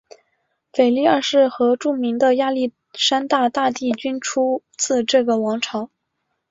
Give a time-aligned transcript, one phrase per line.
[0.73, 5.91] 腓力二世和著名的亚历山大大帝均出自这个王朝。